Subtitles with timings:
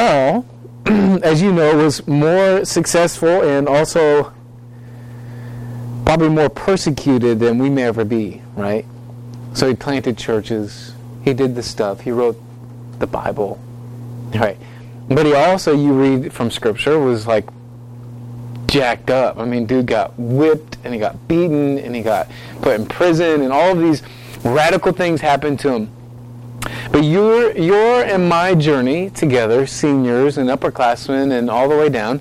[0.00, 0.46] Paul,
[1.22, 4.32] as you know, was more successful and also
[6.06, 8.86] probably more persecuted than we may ever be, right?
[9.52, 12.40] So he planted churches, he did the stuff, he wrote
[12.98, 13.60] the Bible,
[14.34, 14.56] right?
[15.08, 17.46] But he also, you read from Scripture, was like
[18.68, 19.36] jacked up.
[19.36, 22.30] I mean, dude got whipped and he got beaten and he got
[22.62, 24.02] put in prison and all of these
[24.44, 25.90] radical things happened to him.
[26.92, 32.20] But your your and my journey together, seniors and upperclassmen and all the way down,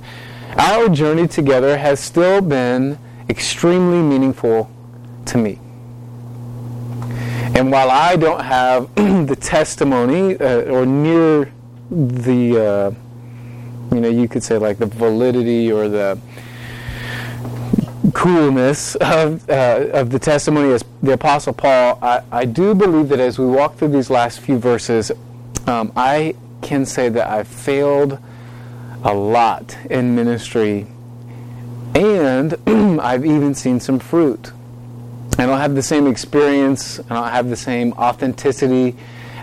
[0.57, 2.97] our journey together has still been
[3.29, 4.69] extremely meaningful
[5.25, 5.59] to me.
[7.55, 11.51] And while I don't have the testimony uh, or near
[11.89, 16.19] the, uh, you know, you could say like the validity or the
[18.11, 23.19] coolness of, uh, of the testimony as the Apostle Paul, I, I do believe that
[23.19, 25.11] as we walk through these last few verses,
[25.67, 28.19] um, I can say that I've failed
[29.03, 30.87] a lot in ministry
[31.95, 32.55] and
[33.01, 34.51] I've even seen some fruit.
[35.37, 38.95] I don't have the same experience, I don't have the same authenticity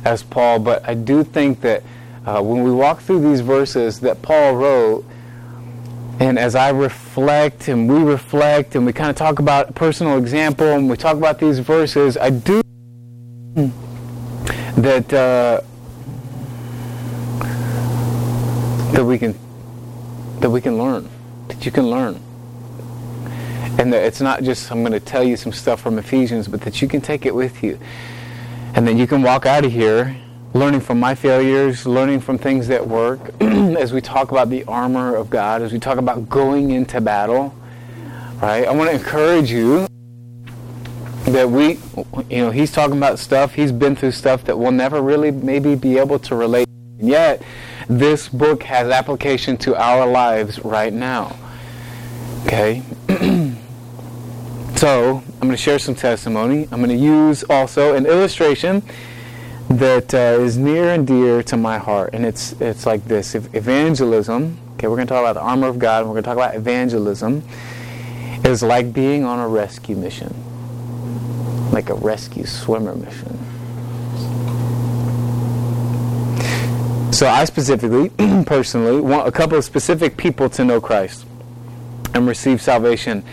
[0.04, 1.82] as Paul, but I do think that
[2.26, 5.04] uh, when we walk through these verses that Paul wrote,
[6.18, 10.66] and as I reflect and we reflect and we kind of talk about personal example
[10.66, 12.62] and we talk about these verses, I do
[14.76, 15.60] that uh,
[18.92, 19.38] that we can
[20.40, 21.08] that we can learn,
[21.48, 22.20] that you can learn.
[23.78, 26.62] And that it's not just I'm going to tell you some stuff from Ephesians, but
[26.62, 27.78] that you can take it with you.
[28.74, 30.16] And then you can walk out of here
[30.56, 35.14] learning from my failures, learning from things that work, as we talk about the armor
[35.14, 37.54] of God, as we talk about going into battle,
[38.40, 38.66] right?
[38.66, 39.86] I want to encourage you
[41.26, 41.78] that we,
[42.30, 45.74] you know, he's talking about stuff, he's been through stuff that we'll never really maybe
[45.74, 46.66] be able to relate.
[46.98, 47.42] And yet,
[47.88, 51.36] this book has application to our lives right now.
[52.46, 52.82] Okay?
[54.76, 56.66] so, I'm going to share some testimony.
[56.72, 58.82] I'm going to use also an illustration
[59.68, 63.54] that uh, is near and dear to my heart, and it's it's like this: if
[63.54, 64.58] evangelism.
[64.74, 66.36] Okay, we're going to talk about the armor of God, and we're going to talk
[66.36, 67.42] about evangelism.
[68.44, 70.34] Is like being on a rescue mission,
[71.72, 73.38] like a rescue swimmer mission.
[77.12, 78.10] So I specifically,
[78.44, 81.24] personally, want a couple of specific people to know Christ
[82.14, 83.24] and receive salvation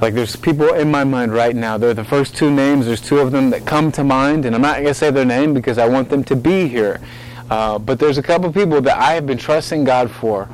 [0.00, 1.78] like there's people in my mind right now.
[1.78, 2.86] They're the first two names.
[2.86, 5.24] There's two of them that come to mind, and I'm not going to say their
[5.24, 7.00] name because I want them to be here.
[7.50, 10.48] Uh, but there's a couple people that I have been trusting God for,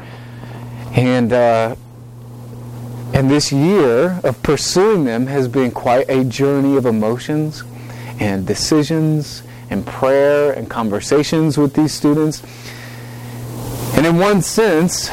[0.95, 1.77] and uh,
[3.15, 7.65] and this year of pursuing them has been quite a journey of emotions
[8.19, 12.43] and decisions and prayer and conversations with these students.
[13.97, 15.11] And in one sense,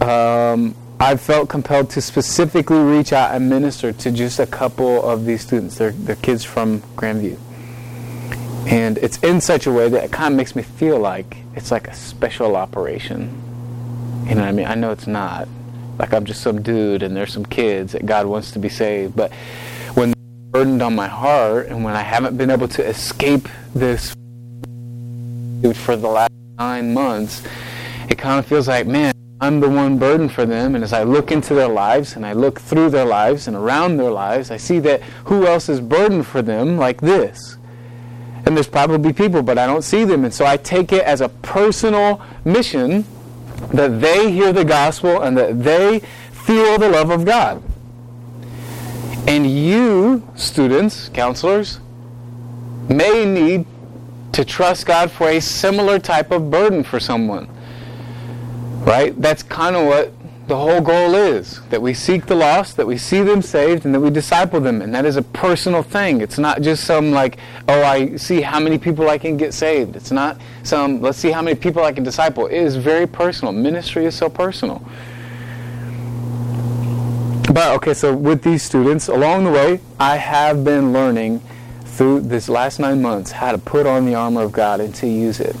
[0.00, 5.26] um, I felt compelled to specifically reach out and minister to just a couple of
[5.26, 5.76] these students.
[5.76, 7.38] They're, they're kids from Grandview.
[8.66, 11.70] And it's in such a way that it kind of makes me feel like it's
[11.70, 13.42] like a special operation.
[14.26, 14.66] You know what I mean?
[14.66, 15.48] I know it's not.
[15.98, 19.14] Like I'm just some dude and there's some kids that God wants to be saved.
[19.14, 19.32] But
[19.94, 20.14] when
[20.50, 24.14] burdened on my heart and when I haven't been able to escape this
[25.74, 27.42] for the last nine months,
[28.08, 30.74] it kind of feels like, man, I'm the one burden for them.
[30.74, 33.98] And as I look into their lives and I look through their lives and around
[33.98, 37.58] their lives, I see that who else is burdened for them like this?
[38.46, 40.24] And there's probably people, but I don't see them.
[40.24, 43.04] And so I take it as a personal mission
[43.72, 47.62] that they hear the gospel and that they feel the love of God.
[49.26, 51.80] And you, students, counselors,
[52.88, 53.66] may need
[54.32, 57.48] to trust God for a similar type of burden for someone.
[58.86, 59.20] Right?
[59.20, 60.12] That's kind of what
[60.46, 63.92] the whole goal is that we seek the lost, that we see them saved, and
[63.92, 64.80] that we disciple them.
[64.80, 66.20] And that is a personal thing.
[66.20, 67.38] It's not just some like,
[67.68, 69.96] oh, I see how many people I can get saved.
[69.96, 72.46] It's not some, let's see how many people I can disciple.
[72.46, 73.52] It is very personal.
[73.52, 74.80] Ministry is so personal.
[77.52, 81.40] But, okay, so with these students, along the way, I have been learning
[81.84, 85.08] through this last nine months how to put on the armor of God and to
[85.08, 85.56] use it.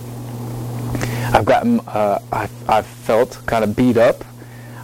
[1.32, 4.24] I've gotten, uh, I, I've felt kind of beat up.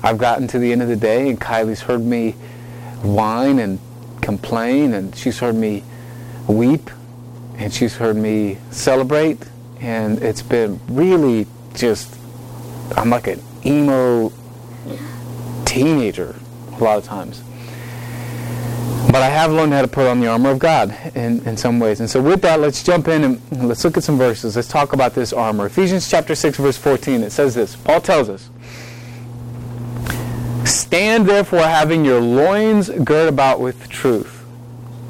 [0.03, 2.33] I've gotten to the end of the day, and Kylie's heard me
[3.03, 3.79] whine and
[4.21, 5.85] complain, and she's heard me
[6.49, 6.91] weep,
[7.57, 9.39] and she's heard me celebrate,
[9.81, 12.17] and it's been really just,
[12.97, 14.33] I'm like an emo
[15.65, 16.35] teenager
[16.73, 17.43] a lot of times.
[19.13, 21.79] But I have learned how to put on the armor of God in, in some
[21.79, 22.01] ways.
[22.01, 24.57] And so with that, let's jump in and let's look at some verses.
[24.57, 25.67] Let's talk about this armor.
[25.67, 27.77] Ephesians chapter 6, verse 14, it says this.
[27.77, 28.49] Paul tells us,
[30.65, 34.47] Stand therefore having your loins girt about with truth.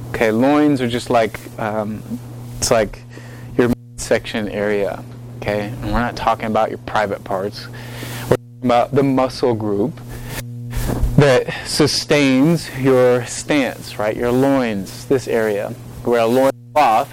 [0.09, 2.03] Okay, loins are just like, um,
[2.59, 3.05] it's like
[3.57, 5.05] your section area.
[5.37, 7.69] Okay, and we're not talking about your private parts.
[7.69, 10.01] We're talking about the muscle group
[11.17, 14.17] that sustains your stance, right?
[14.17, 15.75] Your loins, this area.
[16.05, 17.13] Wear a loin cloth.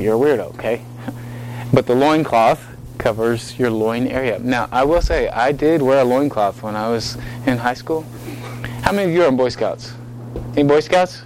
[0.00, 0.82] You're a weirdo, okay?
[1.72, 2.66] But the loin cloth
[2.98, 4.38] covers your loin area.
[4.38, 7.16] Now, I will say, I did wear a loin cloth when I was
[7.46, 8.04] in high school.
[8.82, 9.94] How many of you are in Boy Scouts?
[10.56, 11.22] Any Boy Scouts?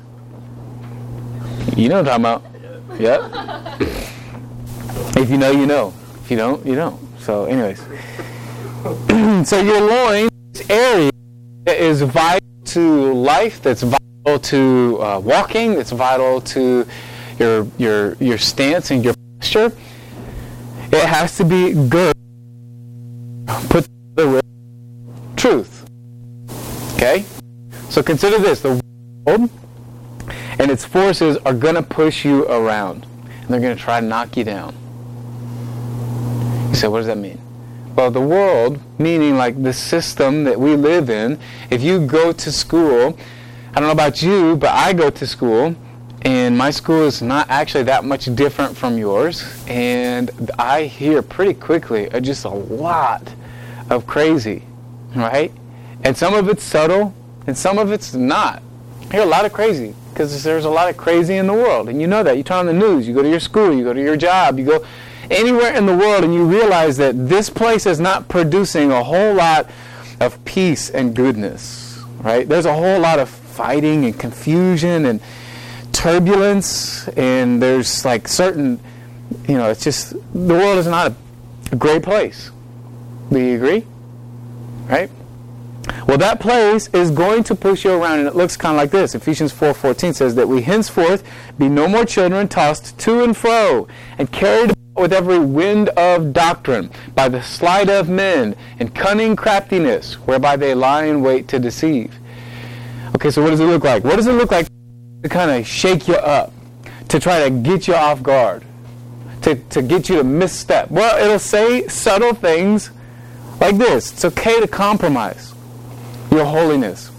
[1.76, 2.44] You know what I'm talking
[2.90, 3.00] about.
[3.00, 4.00] Yep.
[5.16, 5.94] If you know, you know.
[6.24, 7.00] If you don't, you don't.
[7.20, 7.80] So, anyways.
[9.44, 10.28] so your loin
[10.68, 11.10] area
[11.66, 16.86] is vital to life, that's vital to uh, walking, that's vital to
[17.38, 19.72] your, your, your stance and your posture.
[20.92, 22.12] It has to be good,
[23.70, 24.44] put with
[25.36, 25.86] truth.
[26.96, 27.24] Okay?
[27.88, 28.78] So consider this the
[29.26, 29.48] world
[30.58, 34.06] and its forces are going to push you around, and they're going to try to
[34.06, 34.74] knock you down.
[36.68, 37.40] You say, what does that mean?
[37.96, 41.38] Well, the world, meaning like the system that we live in,
[41.70, 43.16] if you go to school,
[43.70, 45.76] I don't know about you, but I go to school,
[46.22, 51.54] and my school is not actually that much different from yours, and I hear pretty
[51.54, 53.32] quickly uh, just a lot
[53.90, 54.64] of crazy,
[55.14, 55.52] right?
[56.02, 57.14] And some of it's subtle,
[57.46, 58.60] and some of it's not.
[59.10, 61.88] I hear a lot of crazy because there's a lot of crazy in the world,
[61.88, 62.36] and you know that.
[62.36, 64.58] You turn on the news, you go to your school, you go to your job,
[64.58, 64.84] you go
[65.30, 69.34] anywhere in the world and you realize that this place is not producing a whole
[69.34, 69.68] lot
[70.20, 72.48] of peace and goodness, right?
[72.48, 75.20] There's a whole lot of fighting and confusion and
[75.92, 78.80] turbulence, and there's like certain,
[79.48, 81.12] you know, it's just, the world is not
[81.72, 82.50] a great place.
[83.30, 83.86] Do you agree?
[84.86, 85.10] Right?
[86.06, 88.90] Well, that place is going to push you around, and it looks kind of like
[88.90, 89.14] this.
[89.14, 91.24] Ephesians 4.14 says that we henceforth
[91.58, 93.88] be no more children tossed to and fro
[94.18, 100.14] and carried with every wind of doctrine, by the sleight of men, and cunning craftiness,
[100.26, 102.14] whereby they lie in wait to deceive.
[103.16, 104.04] Okay, so what does it look like?
[104.04, 104.68] What does it look like
[105.22, 106.52] to kind of shake you up,
[107.08, 108.64] to try to get you off guard,
[109.42, 110.90] to, to get you to misstep?
[110.90, 112.90] Well, it'll say subtle things
[113.60, 114.12] like this.
[114.12, 115.54] It's okay to compromise
[116.30, 117.10] your holiness.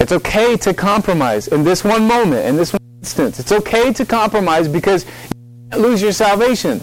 [0.00, 3.38] It's okay to compromise in this one moment, in this one instance.
[3.38, 5.04] It's okay to compromise because
[5.78, 6.80] lose your salvation.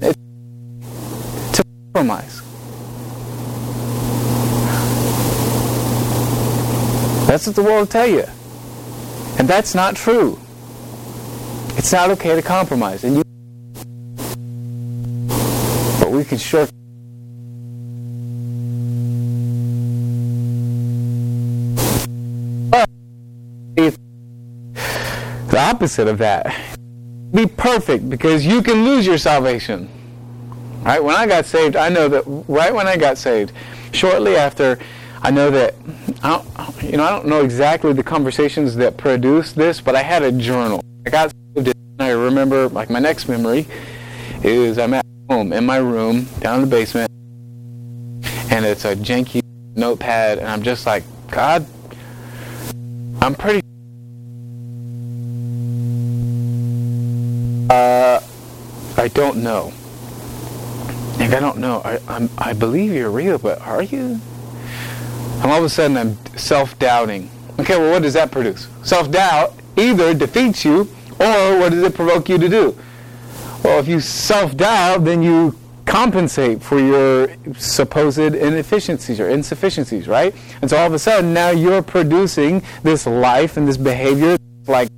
[0.00, 0.18] It's
[1.56, 1.64] to
[1.94, 2.42] compromise.
[7.26, 8.24] That's what the world will tell you.
[9.38, 10.38] And that's not true.
[11.78, 13.04] It's not okay to compromise.
[13.04, 13.22] And you
[15.98, 16.66] but we can sure
[23.76, 26.54] the opposite of that
[27.32, 29.88] be perfect because you can lose your salvation.
[30.82, 31.02] Right?
[31.02, 33.52] When I got saved, I know that right when I got saved,
[33.92, 34.78] shortly after,
[35.22, 35.74] I know that
[36.22, 40.02] I don't, you know I don't know exactly the conversations that produced this, but I
[40.02, 40.82] had a journal.
[41.06, 43.66] I got saved, and I remember like my next memory
[44.42, 47.10] is I'm at home in my room down in the basement,
[48.50, 49.40] and it's a janky
[49.76, 51.64] notepad, and I'm just like, God,
[53.20, 53.61] I'm pretty
[57.72, 58.20] Uh,
[58.98, 59.72] I don't know.
[61.18, 61.80] Like, I don't know.
[61.82, 64.20] I, I'm, I believe you're real, but are you?
[65.40, 67.30] And all of a sudden, I'm self-doubting.
[67.60, 68.68] Okay, well, what does that produce?
[68.82, 70.80] Self-doubt either defeats you,
[71.18, 72.76] or what does it provoke you to do?
[73.64, 80.34] Well, if you self-doubt, then you compensate for your supposed inefficiencies or insufficiencies, right?
[80.60, 84.36] And so all of a sudden, now you're producing this life and this behavior
[84.66, 84.90] like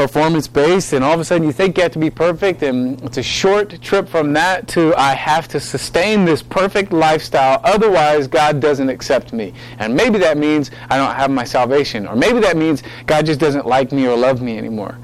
[0.00, 2.98] performance based and all of a sudden you think you have to be perfect and
[3.02, 8.26] it's a short trip from that to I have to sustain this perfect lifestyle otherwise
[8.26, 9.52] God doesn't accept me.
[9.78, 13.40] And maybe that means I don't have my salvation or maybe that means God just
[13.40, 14.96] doesn't like me or love me anymore.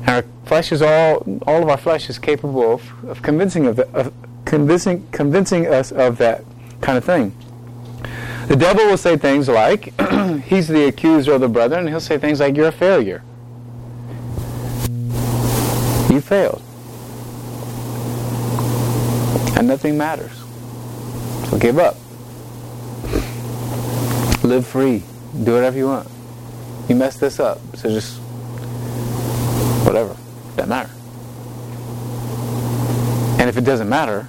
[0.00, 3.76] And our flesh is all all of our flesh is capable of, of convincing of,
[3.76, 4.12] the, of
[4.44, 6.44] convincing convincing us of that
[6.80, 7.32] kind of thing.
[8.48, 9.94] The devil will say things like
[10.44, 13.22] he's the accuser of the brethren and he'll say things like you're a failure
[16.14, 16.62] you failed.
[19.56, 20.32] And nothing matters.
[21.50, 21.96] So give up.
[24.44, 25.02] Live free.
[25.42, 26.08] Do whatever you want.
[26.88, 28.18] You messed this up, so just
[29.84, 30.16] whatever.
[30.56, 30.90] Doesn't matter.
[33.40, 34.28] And if it doesn't matter,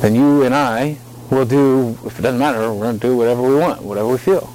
[0.00, 0.98] then you and I
[1.30, 4.18] will do, if it doesn't matter, we're going to do whatever we want, whatever we
[4.18, 4.52] feel.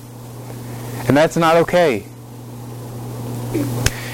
[1.08, 2.06] And that's not okay.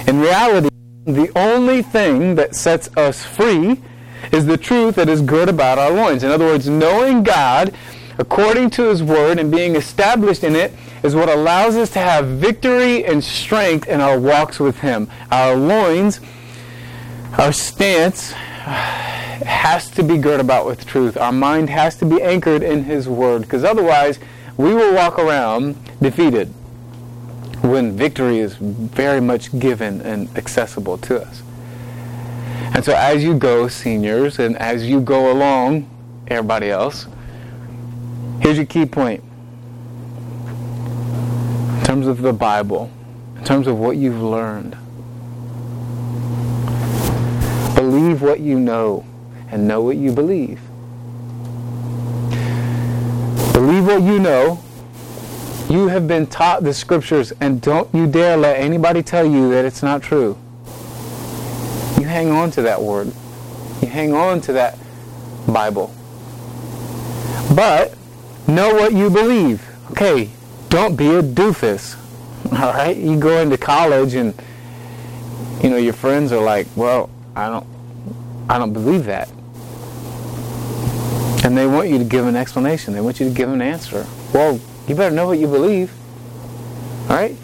[0.08, 0.70] In reality,
[1.06, 3.80] the only thing that sets us free
[4.32, 6.24] is the truth that is good about our loins.
[6.24, 7.74] In other words, knowing God
[8.18, 12.26] according to His Word and being established in it is what allows us to have
[12.26, 15.08] victory and strength in our walks with Him.
[15.32, 16.22] Our loins,
[17.38, 21.18] our stance has to be girt about with truth.
[21.18, 24.18] Our mind has to be anchored in His Word because otherwise
[24.58, 26.52] we will walk around defeated
[27.66, 31.42] when victory is very much given and accessible to us.
[32.76, 35.90] And so as you go, seniors, and as you go along,
[36.28, 37.08] everybody else,
[38.42, 39.24] here's your key point.
[41.78, 42.92] In terms of the Bible,
[43.38, 44.76] in terms of what you've learned,
[47.76, 49.06] believe what you know
[49.50, 50.60] and know what you believe.
[53.54, 54.62] Believe what you know
[55.70, 59.66] you have been taught the scriptures, and don't you dare let anybody tell you that
[59.66, 60.38] it's not true.
[61.98, 63.12] You hang on to that word.
[63.82, 64.78] You hang on to that
[65.48, 65.94] Bible.
[67.56, 67.96] But
[68.48, 69.68] know what you believe.
[69.92, 70.30] Okay,
[70.70, 71.98] don't be a doofus.
[72.52, 72.96] All right?
[72.96, 74.34] You go into college and
[75.64, 77.66] you know your friends are like, "Well, I don't
[78.50, 79.30] I don't believe that."
[81.44, 82.94] And they want you to give an explanation.
[82.94, 84.06] They want you to give an answer.
[84.34, 85.94] Well, you better know what you believe.
[87.10, 87.36] All right?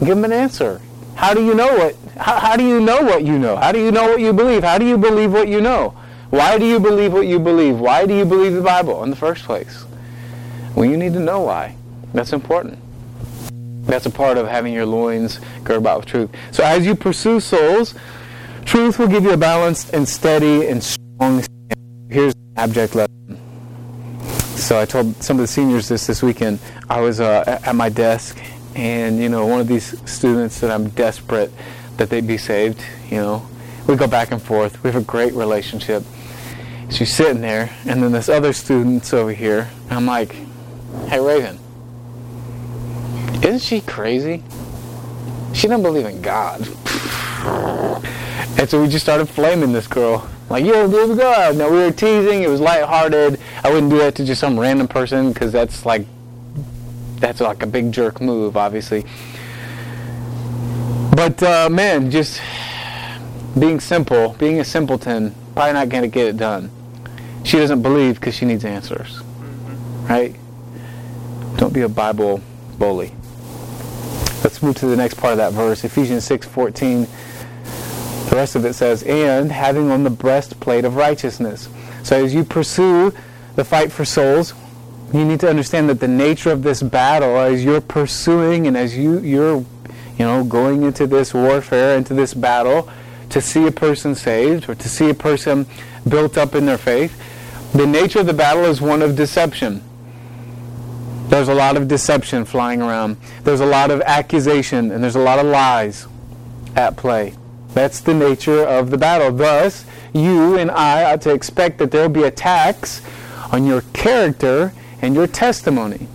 [0.00, 0.80] Give them an answer.
[1.14, 1.96] How do you know what?
[2.16, 3.56] How, how do you know what you know?
[3.56, 4.64] How do you know what you believe?
[4.64, 5.94] How do you believe what you know?
[6.30, 7.78] Why do you believe what you believe?
[7.78, 9.84] Why do you believe the Bible in the first place?
[10.74, 11.76] Well, you need to know why.
[12.14, 12.78] That's important.
[13.84, 16.30] That's a part of having your loins girded about with truth.
[16.50, 17.94] So as you pursue souls,
[18.64, 21.44] truth will give you a balanced and steady and strong.
[22.08, 23.41] Here's an abject lesson.
[24.62, 26.60] So I told some of the seniors this this weekend.
[26.88, 28.38] I was uh, at my desk,
[28.76, 31.50] and you know, one of these students that I'm desperate
[31.96, 32.80] that they be saved.
[33.10, 33.48] You know,
[33.88, 34.80] we go back and forth.
[34.84, 36.04] We have a great relationship.
[36.90, 39.68] She's sitting there, and then this other student's over here.
[39.90, 40.32] I'm like,
[41.08, 41.58] "Hey, Raven,
[43.42, 44.44] isn't she crazy?
[45.54, 46.60] She doesn't believe in God."
[48.56, 50.30] and so we just started flaming this girl.
[50.52, 51.56] Like, don't believe in God.
[51.56, 52.42] No, we were teasing.
[52.42, 53.40] It was lighthearted.
[53.64, 56.06] I wouldn't do that to just some random person because that's like,
[57.16, 59.06] that's like a big jerk move, obviously.
[61.16, 62.42] But uh, man, just
[63.58, 66.70] being simple, being a simpleton, probably not going to get it done.
[67.44, 69.22] She doesn't believe because she needs answers,
[70.02, 70.36] right?
[71.56, 72.42] Don't be a Bible
[72.78, 73.14] bully.
[74.44, 77.08] Let's move to the next part of that verse, Ephesians 6:14.
[78.32, 81.68] The rest of it says, and having on the breastplate of righteousness.
[82.02, 83.12] So as you pursue
[83.56, 84.54] the fight for souls,
[85.12, 88.96] you need to understand that the nature of this battle, as you're pursuing and as
[88.96, 92.88] you, you're, you know, going into this warfare, into this battle,
[93.28, 95.66] to see a person saved or to see a person
[96.08, 97.14] built up in their faith,
[97.74, 99.84] the nature of the battle is one of deception.
[101.28, 103.18] There's a lot of deception flying around.
[103.44, 106.06] There's a lot of accusation and there's a lot of lies
[106.74, 107.34] at play.
[107.74, 109.32] That's the nature of the battle.
[109.32, 113.02] Thus, you and I ought to expect that there will be attacks
[113.50, 116.06] on your character and your testimony.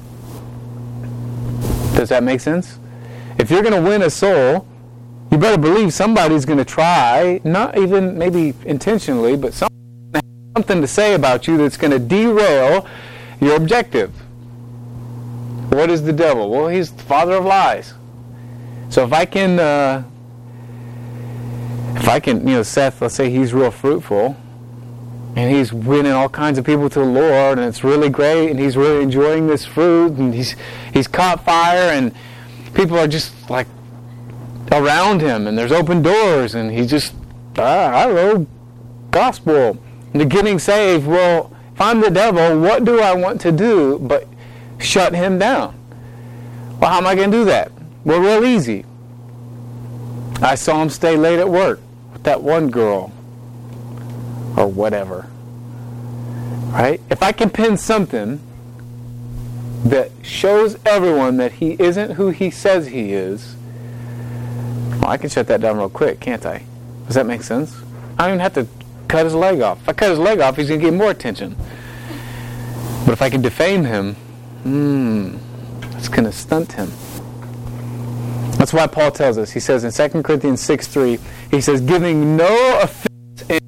[1.96, 2.78] Does that make sense?
[3.40, 4.68] If you're going to win a soul,
[5.32, 11.16] you better believe somebody's going to try, not even maybe intentionally, but something to say
[11.16, 12.88] about you that's going to derail
[13.42, 14.12] your objective.
[15.70, 16.50] What is the devil?
[16.50, 17.94] Well, he's the father of lies.
[18.90, 20.04] So if I can uh,
[21.98, 24.38] if I can, you know, Seth, let's say he's real fruitful
[25.36, 28.60] and he's winning all kinds of people to the Lord and it's really great and
[28.60, 30.56] he's really enjoying this fruit and he's
[30.94, 32.14] he's caught fire and
[32.76, 33.68] people are just like
[34.72, 37.16] around him and there's open doors and he's just
[37.58, 38.48] ah, I know
[39.12, 39.78] gospel.
[40.12, 43.98] And they're getting saved well if I'm the devil what do I want to do
[44.00, 44.28] but
[44.78, 45.76] shut him down?
[46.80, 47.72] Well how am I going to do that?
[48.04, 48.86] Well real easy.
[50.44, 51.80] I saw him stay late at work
[52.28, 53.14] that one girl
[54.58, 55.28] or whatever.
[56.74, 57.00] Right?
[57.10, 58.42] If I can pin something
[59.86, 63.56] that shows everyone that he isn't who he says he is,
[65.00, 66.64] well, I can shut that down real quick, can't I?
[67.06, 67.74] Does that make sense?
[68.20, 68.68] I don't even have to
[69.08, 69.82] cut his leg off.
[69.84, 71.56] If I cut his leg off, he's going to get more attention.
[73.06, 74.16] But if I can defame him,
[74.64, 75.38] hmm,
[75.96, 76.92] It's going to stunt him.
[78.58, 79.52] That's why Paul tells us.
[79.52, 81.20] He says in 2 Corinthians 6 3,
[81.52, 83.60] he says, giving no offense in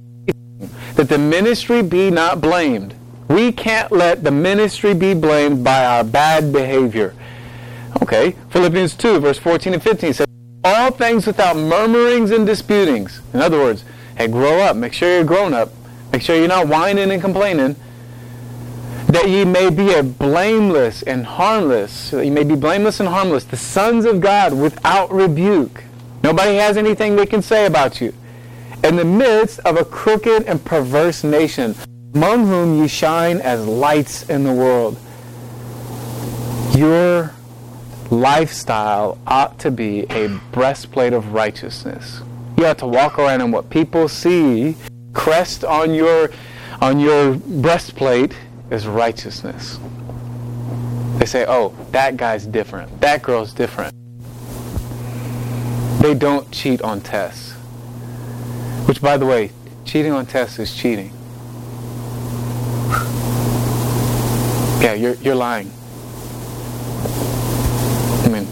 [0.96, 2.96] that the ministry be not blamed.
[3.30, 7.16] We can't let the ministry be blamed by our bad behavior.
[8.02, 10.28] Okay, Philippians 2, verse 14 and 15 says,
[10.64, 13.22] All things without murmurings and disputings.
[13.34, 13.86] In other words,
[14.18, 14.76] hey, grow up.
[14.76, 15.70] Make sure you're grown up.
[16.12, 17.76] Make sure you're not whining and complaining.
[19.10, 22.12] That ye may be a blameless and harmless.
[22.12, 23.44] That ye may be blameless and harmless.
[23.44, 25.84] The sons of God without rebuke.
[26.22, 28.14] Nobody has anything they can say about you.
[28.84, 31.74] In the midst of a crooked and perverse nation,
[32.14, 34.96] among whom ye shine as lights in the world.
[36.78, 37.34] Your
[38.12, 42.22] lifestyle ought to be a breastplate of righteousness.
[42.58, 44.76] You ought to walk around and what people see
[45.14, 46.30] crest on your
[46.82, 48.36] on your breastplate
[48.70, 49.80] is righteousness.
[51.18, 53.02] They say, "Oh, that guy's different.
[53.02, 53.94] That girl's different."
[56.02, 57.52] They don't cheat on tests.
[58.88, 59.52] Which by the way,
[59.86, 61.12] cheating on tests is cheating.
[64.82, 65.72] Yeah, you're you're lying.
[68.24, 68.48] I mean,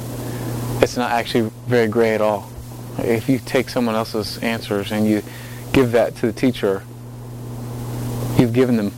[0.82, 2.50] it's not actually very gray at all.
[2.98, 5.24] If you take someone else's answers and you
[5.72, 6.84] give that to the teacher,
[8.38, 8.92] you've given them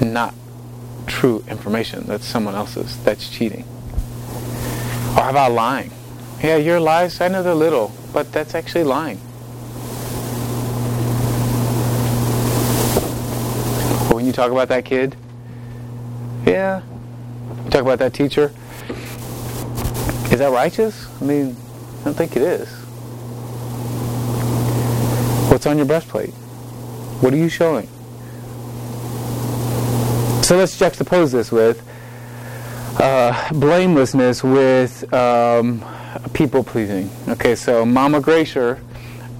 [0.00, 0.34] not
[1.06, 2.04] true information.
[2.06, 3.02] That's someone else's.
[3.04, 3.64] That's cheating.
[5.16, 5.90] Or how about lying?
[6.42, 9.18] Yeah, your lies, I know they're little, but that's actually lying.
[14.10, 15.16] Or when you talk about that kid,
[16.46, 16.82] yeah,
[17.64, 18.52] you talk about that teacher,
[20.30, 21.08] is that righteous?
[21.20, 21.56] I mean,
[22.00, 22.68] I don't think it is.
[25.50, 26.34] What's on your breastplate?
[27.20, 27.88] What are you showing?
[30.44, 31.82] So let's juxtapose this with
[33.00, 35.82] uh, blamelessness with um,
[36.34, 37.08] people pleasing.
[37.28, 38.78] Okay, so Mama Gracier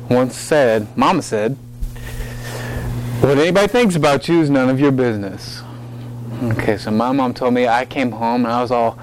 [0.08, 1.58] once said, Mama said,
[3.20, 5.62] what anybody thinks about you is none of your business.
[6.42, 8.98] Okay, so my mom told me I came home and I was all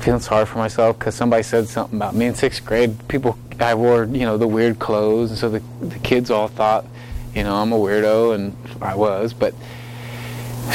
[0.00, 3.06] feeling sorry for myself because somebody said something about me in sixth grade.
[3.06, 6.86] People, I wore, you know, the weird clothes, and so the, the kids all thought,
[7.36, 9.32] you know, I'm a weirdo, and I was.
[9.32, 9.54] But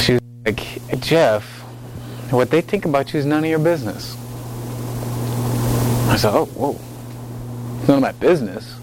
[0.00, 1.44] she was like, Jeff,
[2.30, 4.16] what they think about you is none of your business.
[6.08, 6.78] I said, oh, whoa,
[7.78, 8.76] it's none of my business.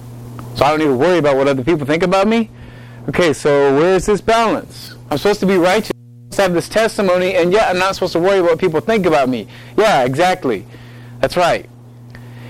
[0.55, 2.49] So I don't need to worry about what other people think about me?
[3.09, 4.95] Okay, so where's this balance?
[5.09, 5.91] I'm supposed to be righteous
[6.31, 9.05] to have this testimony, and yet I'm not supposed to worry about what people think
[9.05, 9.47] about me.
[9.77, 10.65] Yeah, exactly.
[11.21, 11.69] That's right.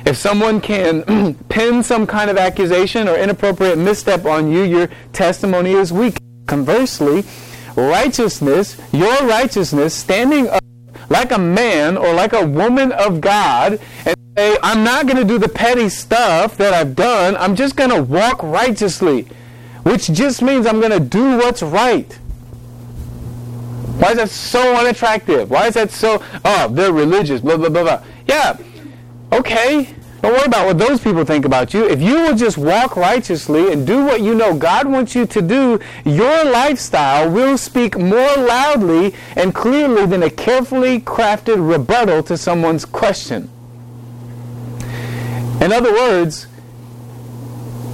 [0.06, 5.73] If someone can pin some kind of accusation or inappropriate misstep on you, your testimony
[5.73, 6.17] is weak.
[6.45, 7.23] Conversely,
[7.75, 10.63] righteousness, your righteousness, standing up
[11.09, 15.23] like a man or like a woman of God and say, I'm not going to
[15.23, 17.36] do the petty stuff that I've done.
[17.38, 19.27] I'm just going to walk righteously,
[19.83, 22.12] which just means I'm going to do what's right.
[23.99, 25.49] Why is that so unattractive?
[25.49, 28.03] Why is that so, oh, they're religious, blah, blah, blah, blah.
[28.27, 28.57] Yeah,
[29.31, 29.93] okay.
[30.23, 31.86] Don't worry about what those people think about you.
[31.86, 35.41] If you will just walk righteously and do what you know God wants you to
[35.41, 42.38] do, your lifestyle will speak more loudly and clearly than a carefully crafted rebuttal to
[42.38, 43.49] someone's question.
[45.59, 46.47] In other words,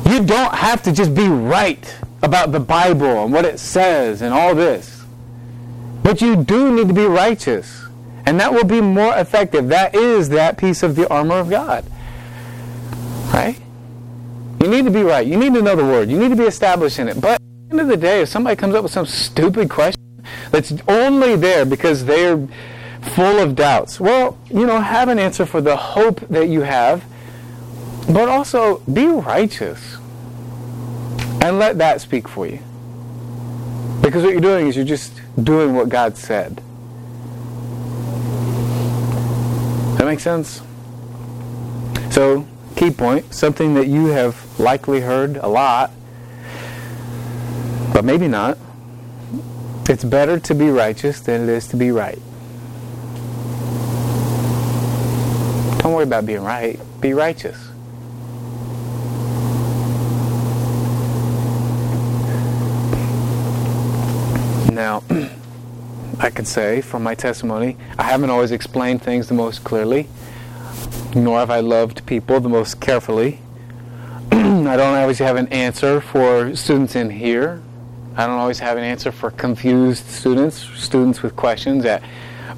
[0.06, 4.36] you don't have to just be right about the Bible and what it says and
[4.36, 5.04] all this.
[6.04, 7.86] But you do need to be righteous.
[8.28, 9.70] And that will be more effective.
[9.70, 11.84] That is that piece of the armor of God.
[13.40, 13.58] Right?
[14.62, 15.26] You need to be right.
[15.26, 16.10] You need to know the word.
[16.10, 17.22] You need to be established in it.
[17.22, 20.02] But at the end of the day, if somebody comes up with some stupid question
[20.52, 22.46] that's only there because they're
[23.16, 27.06] full of doubts, well, you know, have an answer for the hope that you have,
[28.10, 29.96] but also be righteous.
[31.42, 32.60] And let that speak for you.
[34.02, 36.62] Because what you're doing is you're just doing what God said.
[39.98, 40.62] That makes sense?
[42.12, 42.46] So,
[42.80, 45.92] key point, something that you have likely heard a lot,
[47.94, 48.58] but maybe not.
[49.90, 52.18] It's better to be righteous than it is to be right.
[55.80, 56.80] Don't worry about being right.
[57.02, 57.58] Be righteous.
[64.72, 65.04] Now,
[66.20, 70.08] I can say from my testimony, I haven't always explained things the most clearly,
[71.16, 73.40] nor have I loved people the most carefully.
[74.32, 77.62] I don't always have an answer for students in here.
[78.16, 82.04] I don't always have an answer for confused students, students with questions at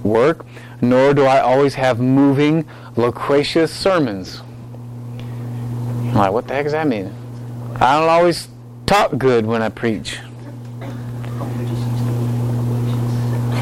[0.03, 0.45] work,
[0.81, 4.41] nor do I always have moving, loquacious sermons.
[5.19, 7.13] I'm like, what the heck does that mean?
[7.75, 8.47] I don't always
[8.85, 10.19] talk good when I preach.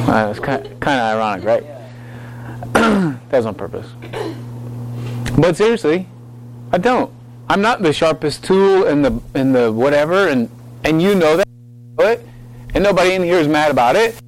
[0.07, 1.63] Uh, it's kind of, kind of ironic, right?
[2.73, 3.87] that was on purpose.
[5.39, 6.05] But seriously,
[6.73, 7.13] I don't.
[7.47, 10.51] I'm not the sharpest tool in the in the whatever, and
[10.83, 11.47] and you know that,
[11.95, 12.21] but
[12.73, 14.19] and nobody in here is mad about it.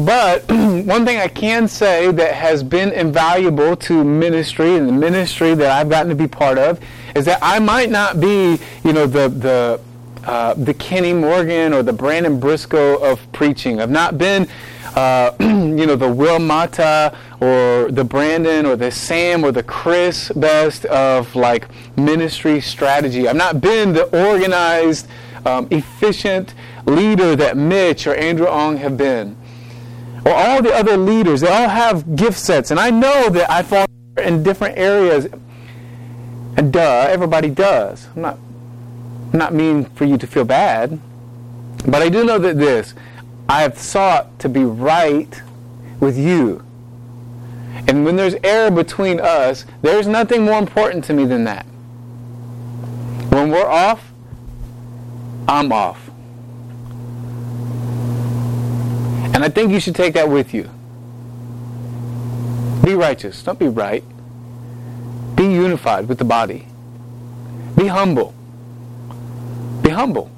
[0.00, 5.54] But one thing I can say that has been invaluable to ministry and the ministry
[5.54, 6.80] that I've gotten to be part of
[7.14, 9.80] is that I might not be, you know, the the
[10.24, 13.80] uh, the Kenny Morgan or the Brandon Briscoe of preaching.
[13.80, 14.48] I've not been,
[14.96, 20.30] uh, you know, the Will Mata or the Brandon or the Sam or the Chris
[20.30, 23.28] Best of like ministry strategy.
[23.28, 25.08] I've not been the organized,
[25.44, 26.54] um, efficient
[26.86, 29.36] leader that Mitch or Andrew Ong have been
[30.26, 32.72] or all the other leaders, they all have gift sets.
[32.72, 33.86] And I know that I fall
[34.18, 35.26] in different areas.
[36.56, 38.08] And duh, everybody does.
[38.16, 38.38] I'm not,
[39.32, 40.98] I'm not mean for you to feel bad.
[41.86, 42.92] But I do know that this
[43.48, 45.40] I have sought to be right
[46.00, 46.64] with you.
[47.88, 51.64] And when there's error between us, there's nothing more important to me than that.
[53.30, 54.12] When we're off,
[55.48, 56.10] I'm off.
[59.34, 60.70] And I think you should take that with you.
[62.82, 63.42] Be righteous.
[63.42, 64.02] Don't be right.
[65.36, 66.66] Be unified with the body.
[67.76, 68.34] Be humble.
[69.82, 70.30] Be humble.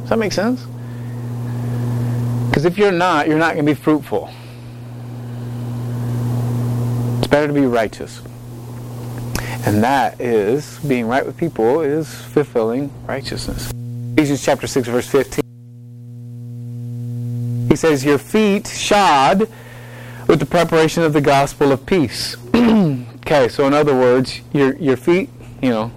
[0.00, 0.64] Does that make sense?
[2.48, 4.30] Because if you're not, you're not going to be fruitful.
[7.30, 8.22] Better to be righteous.
[9.66, 13.70] And that is, being right with people is fulfilling righteousness.
[14.14, 15.42] Ephesians chapter 6, verse 15.
[17.68, 19.48] He says, Your feet shod
[20.26, 22.36] with the preparation of the gospel of peace.
[22.54, 25.28] okay, so in other words, your, your feet,
[25.60, 25.92] you know,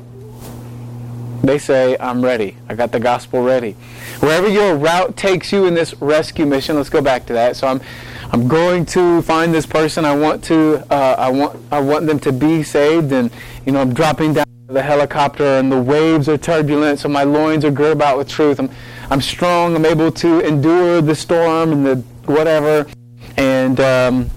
[1.43, 2.57] they say, I'm ready.
[2.69, 3.73] I got the gospel ready.
[4.19, 7.55] Wherever your route takes you in this rescue mission, let's go back to that.
[7.55, 7.81] So I'm,
[8.31, 10.05] I'm going to find this person.
[10.05, 13.29] I want to, uh, I want, I want them to be saved, and
[13.65, 17.65] you know, I'm dropping down the helicopter, and the waves are turbulent, so my loins
[17.65, 18.59] are girt about with truth.
[18.59, 18.69] I'm,
[19.09, 19.75] I'm strong.
[19.75, 21.95] I'm able to endure the storm and the
[22.31, 22.87] whatever.
[23.35, 24.29] And um,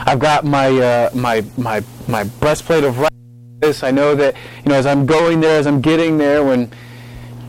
[0.00, 3.84] I've got my uh, my my my breastplate of righteousness.
[3.84, 6.70] I know that you know as I'm going there, as I'm getting there, when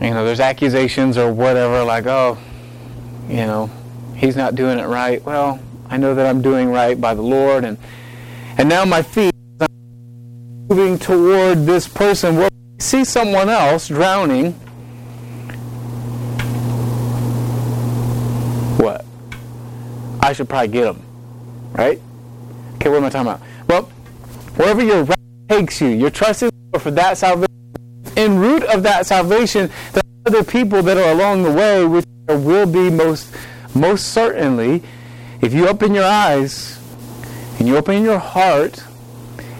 [0.00, 2.38] you know there's accusations or whatever, like oh,
[3.28, 3.70] you know,
[4.16, 5.24] he's not doing it right.
[5.24, 7.78] Well, I know that I'm doing right by the Lord, and
[8.58, 9.68] and now my feet are
[10.68, 12.36] moving toward this person.
[12.36, 12.50] Well,
[12.80, 14.52] see someone else drowning
[18.78, 19.04] what?
[20.20, 21.02] I should probably get them.
[21.72, 22.00] Right?
[22.76, 23.42] Okay, what am I talking about?
[23.68, 23.82] Well,
[24.56, 27.52] wherever your route takes you, you're trusting for that salvation.
[28.16, 32.06] In root of that salvation, there are other people that are along the way, which
[32.26, 33.30] there will be most,
[33.80, 34.82] most certainly,
[35.40, 36.78] if you open your eyes
[37.58, 38.82] and you open your heart,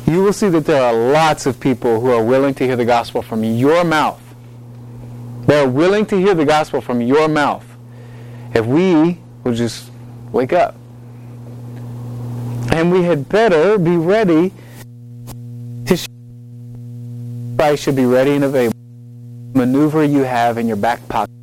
[0.06, 2.84] you will see that there are lots of people who are willing to hear the
[2.84, 4.22] gospel from your mouth.
[5.46, 7.64] They are willing to hear the gospel from your mouth
[8.54, 9.90] if we will just
[10.32, 10.74] wake up.
[12.72, 14.52] And we had better be ready
[15.86, 15.96] to
[17.76, 18.76] should be ready and available.
[19.54, 21.35] Maneuver you have in your back pocket.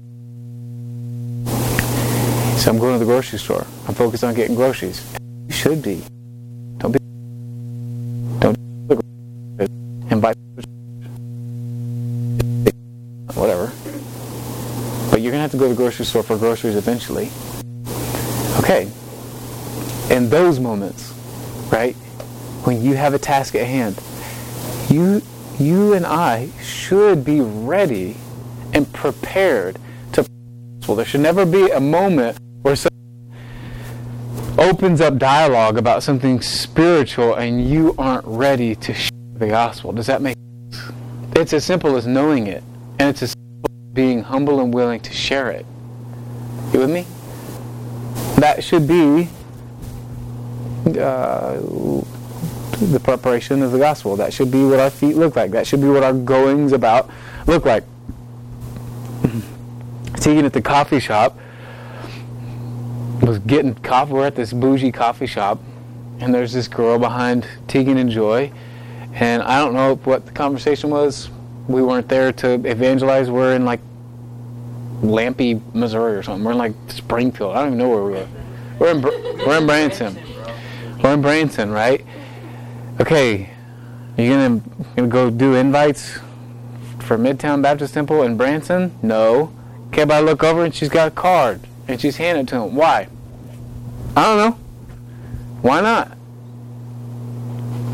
[2.58, 3.66] So I'm going to the grocery store.
[3.88, 5.04] I'm focused on getting groceries.
[5.48, 6.02] You should be.
[6.78, 7.00] Don't be.
[8.40, 8.58] Don't
[10.10, 10.38] invite.
[13.36, 13.72] Whatever.
[15.12, 17.30] But you're to have to go to the grocery store for groceries eventually.
[18.60, 18.90] Okay.
[20.10, 21.14] In those moments,
[21.72, 21.96] right,
[22.66, 24.02] when you have a task at hand,
[24.90, 25.22] you,
[25.60, 28.16] you and I should be ready
[28.74, 29.80] and prepared
[30.88, 32.94] Well, there should never be a moment where someone
[34.58, 39.94] opens up dialogue about something spiritual and you aren't ready to share the gospel.
[39.94, 40.36] Does that make
[40.72, 40.92] sense?
[41.36, 42.64] It's as simple as knowing it,
[43.00, 45.66] and it's as simple as being humble and willing to share it.
[46.74, 47.06] You with me?
[48.36, 49.30] That should be
[51.00, 51.60] uh,
[52.92, 54.18] the preparation of the gospel.
[54.18, 55.52] That should be what our feet look like.
[55.52, 57.10] That should be what our goings about
[57.48, 57.86] look like.
[60.24, 61.38] Tegan at the coffee shop
[63.22, 64.14] was getting coffee.
[64.14, 65.60] We're at this bougie coffee shop,
[66.22, 68.50] and there's this girl behind Tegan and Joy,
[69.14, 71.30] and I don't know what the conversation was
[71.68, 73.30] we weren't there to evangelize.
[73.30, 73.82] We're in like
[75.02, 76.44] Lampe, Missouri or something.
[76.44, 77.56] We're in like Springfield.
[77.56, 78.28] I don't even know where we were.
[78.80, 80.18] We're in, we're in Branson.
[81.02, 82.06] We're in Branson, right?
[83.02, 83.50] Okay,
[84.18, 84.62] you gonna,
[84.96, 86.20] gonna go do invites
[87.00, 88.98] for Midtown Baptist Temple in Branson?
[89.02, 89.52] No.
[89.94, 92.74] Okay, but I look over and she's got a card and she's it to him.
[92.74, 93.08] Why?
[94.18, 94.52] I don't know.
[95.62, 96.18] Why not?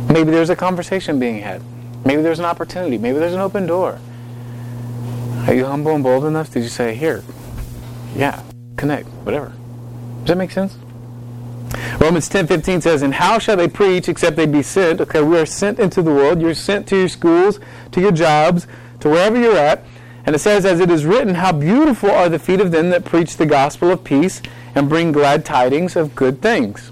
[0.10, 1.62] Maybe there's a conversation being had.
[2.06, 2.98] Maybe there's an opportunity.
[2.98, 4.00] Maybe there's an open door.
[5.46, 6.54] Are you humble and bold enough?
[6.54, 7.22] Did you say, here,
[8.16, 8.44] yeah,
[8.78, 9.52] connect, whatever?
[10.20, 10.78] Does that make sense?
[12.00, 15.46] Romans 10:15 says, "And how shall they preach except they be sent?" Okay, we are
[15.46, 16.42] sent into the world.
[16.42, 17.60] You're sent to your schools,
[17.92, 18.68] to your jobs,
[19.02, 19.84] to wherever you're at.
[20.30, 23.04] And it says, "As it is written, how beautiful are the feet of them that
[23.04, 24.44] preach the gospel of peace
[24.76, 26.92] and bring glad tidings of good things."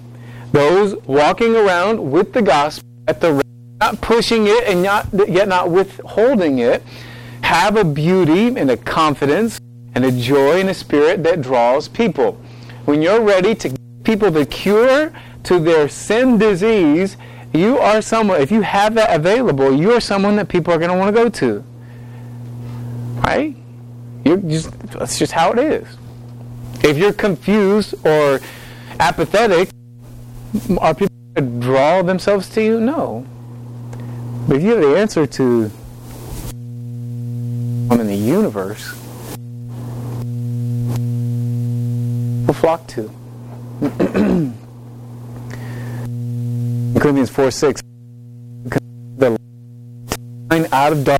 [0.53, 3.43] Those walking around with the gospel at the
[3.79, 6.81] not pushing it and not yet not withholding it,
[7.41, 9.59] have a beauty and a confidence
[9.93, 12.37] and a joy and a spirit that draws people.
[12.85, 15.11] When you're ready to give people the cure
[15.43, 17.17] to their sin disease,
[17.53, 20.89] you are someone, if you have that available, you are someone that people are going
[20.89, 21.63] to want to go to.
[23.27, 23.57] Right?
[24.23, 25.85] You're just, that's just how it is.
[26.81, 28.39] If you're confused or
[29.01, 29.69] apathetic,
[30.79, 32.79] are people going to draw themselves to you?
[32.79, 33.27] No.
[34.47, 35.69] But if you have the answer to
[37.91, 38.93] I'm in the universe,
[42.47, 43.11] will flock to.
[46.97, 47.81] Corinthians 4 6.
[49.17, 49.37] The
[50.49, 51.16] line out of darkness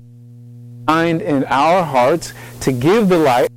[0.89, 3.49] in our hearts to give the light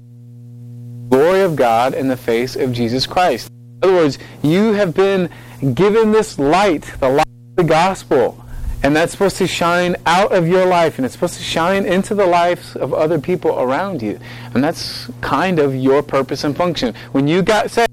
[1.10, 3.48] glory of God in the face of Jesus Christ.
[3.48, 5.30] In other words, you have been
[5.74, 8.44] given this light, the light of the gospel.
[8.82, 12.16] And that's supposed to shine out of your life and it's supposed to shine into
[12.16, 14.18] the lives of other people around you.
[14.54, 16.94] And that's kind of your purpose and function.
[17.12, 17.90] When you got saved,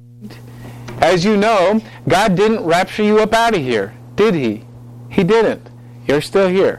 [0.99, 4.65] as you know, God didn't rapture you up out of here, did He?
[5.11, 5.69] He didn't.
[6.07, 6.77] You're still here.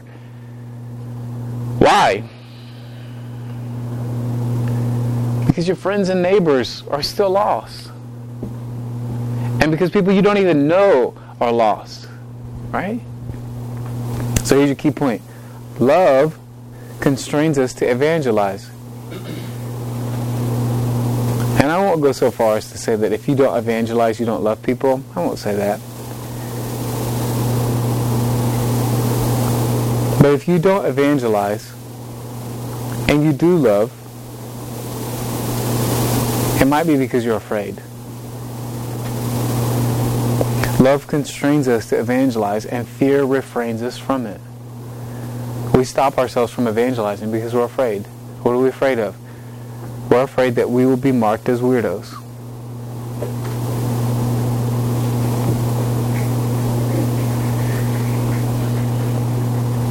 [1.77, 2.23] Why?
[5.59, 7.91] Because your friends and neighbors are still lost.
[9.59, 12.07] And because people you don't even know are lost.
[12.69, 13.01] Right?
[14.45, 15.21] So here's your key point
[15.77, 16.39] love
[17.01, 18.69] constrains us to evangelize.
[21.59, 24.25] And I won't go so far as to say that if you don't evangelize, you
[24.25, 25.03] don't love people.
[25.13, 25.81] I won't say that.
[30.21, 31.73] But if you don't evangelize
[33.09, 33.91] and you do love,
[36.69, 37.81] might be because you're afraid.
[40.79, 44.39] Love constrains us to evangelize, and fear refrains us from it.
[45.73, 48.05] We stop ourselves from evangelizing because we're afraid.
[48.43, 49.15] What are we afraid of?
[50.09, 52.13] We're afraid that we will be marked as weirdos.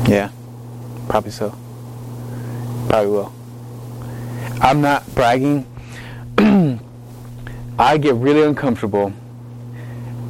[0.08, 0.30] Yeah,
[1.08, 1.54] probably so.
[2.88, 3.32] Probably will.
[4.60, 5.66] I'm not bragging.
[7.80, 9.10] I get really uncomfortable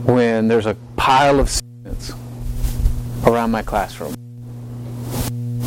[0.05, 2.13] when there's a pile of students
[3.27, 4.15] around my classroom.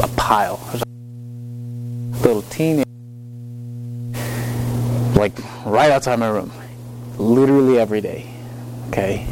[0.03, 0.59] A pile.
[0.73, 0.81] A
[2.21, 2.85] little teenage,
[5.15, 5.33] like
[5.65, 6.51] right outside my room,
[7.17, 8.27] literally every day.
[8.89, 9.25] Okay,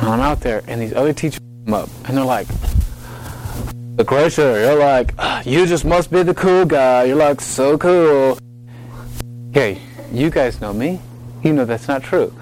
[0.00, 2.48] and I'm out there, and these other teachers come up, and they're like,
[3.94, 7.78] "The crusher." You're like, ah, "You just must be the cool guy." You're like, "So
[7.78, 8.38] cool."
[9.50, 9.78] Okay,
[10.12, 10.98] you guys know me.
[11.42, 12.32] You know that's not true.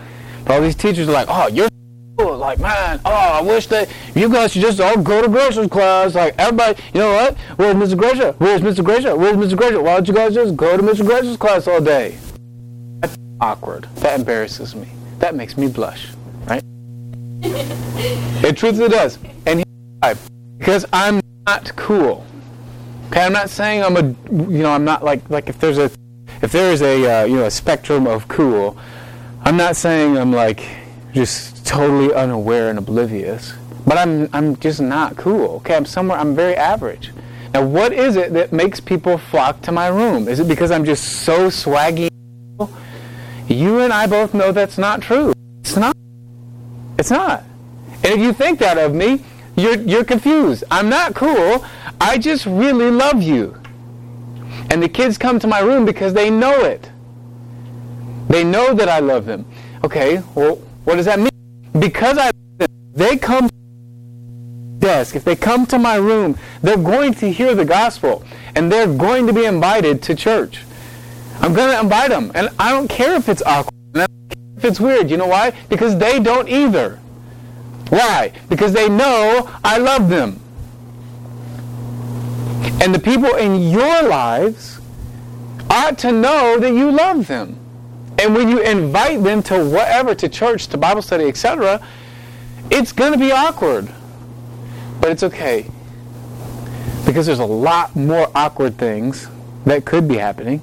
[0.44, 1.68] But all these teachers are like, "Oh, you're
[2.20, 2.36] cool.
[2.36, 6.14] like, man, oh, I wish that you guys should just all go to Gracio's class.
[6.14, 7.36] Like, everybody, you know what?
[7.56, 7.96] Where's Mr.
[7.96, 8.34] Gracia?
[8.38, 8.84] Where's Mr.
[8.84, 9.16] Gracia?
[9.16, 9.56] Where's Mr.
[9.56, 9.80] Gracia?
[9.80, 11.04] Why don't you guys just go to Mr.
[11.04, 12.16] Gracio's class all day?
[13.00, 13.88] That's awkward.
[13.96, 14.88] That embarrasses me.
[15.18, 16.08] That makes me blush,
[16.46, 16.62] right?
[17.42, 19.18] it truthfully does.
[19.46, 19.64] And
[20.00, 20.14] why?
[20.58, 22.26] Because I'm not cool.
[23.08, 25.90] Okay, I'm not saying I'm a, you know, I'm not like, like if there's a,
[26.42, 28.76] if there is a, uh, you know, a spectrum of cool,
[29.42, 30.66] I'm not saying I'm like
[31.12, 33.54] just totally unaware and oblivious.
[33.86, 35.56] But I'm I'm just not cool.
[35.56, 37.12] Okay, I'm somewhere I'm very average.
[37.52, 40.28] Now what is it that makes people flock to my room?
[40.28, 42.08] Is it because I'm just so swaggy?
[43.48, 45.32] You and I both know that's not true.
[45.60, 45.96] It's not.
[46.98, 47.42] It's not.
[48.04, 49.24] And if you think that of me,
[49.56, 50.64] you're you're confused.
[50.70, 51.64] I'm not cool.
[52.00, 53.59] I just really love you.
[54.70, 56.90] And the kids come to my room because they know it.
[58.28, 59.44] They know that I love them.
[59.84, 61.30] Okay, well, what does that mean?
[61.78, 62.30] because I
[62.92, 67.54] they come to my desk, if they come to my room, they're going to hear
[67.54, 70.62] the gospel and they're going to be invited to church.
[71.40, 73.72] I'm going to invite them, and I don't care if it's awkward.
[74.56, 75.10] if it's weird.
[75.10, 75.52] You know why?
[75.70, 76.96] Because they don't either.
[77.88, 78.32] Why?
[78.48, 80.39] Because they know I love them.
[82.82, 84.80] And the people in your lives
[85.70, 87.56] ought to know that you love them.
[88.18, 91.80] And when you invite them to whatever, to church, to Bible study, etc.,
[92.70, 93.90] it's going to be awkward.
[95.00, 95.66] But it's okay.
[97.06, 99.28] Because there's a lot more awkward things
[99.64, 100.60] that could be happening.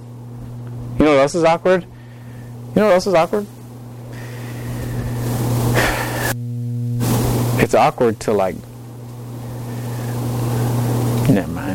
[1.00, 1.84] You know what else is awkward?
[1.84, 3.48] You know what else is awkward?
[7.60, 8.56] It's awkward to like.
[11.30, 11.67] Never mind.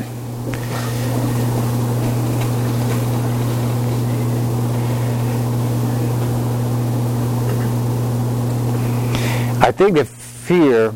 [9.72, 10.94] I think that fear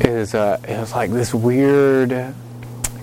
[0.00, 2.34] is uh, is like this weird,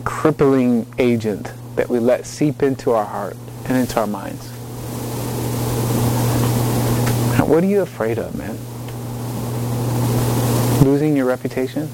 [0.03, 4.49] crippling agent that we let seep into our heart and into our minds.
[7.37, 8.57] Now, what are you afraid of, man?
[10.83, 11.87] Losing your reputation?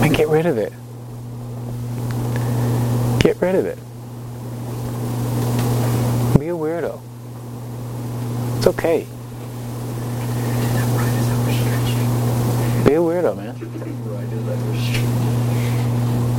[0.00, 0.72] Man, get rid of it.
[3.18, 3.78] Get rid of it.
[6.38, 7.00] Be a weirdo.
[8.58, 9.08] It's okay.
[12.88, 13.54] Be a weirdo, man.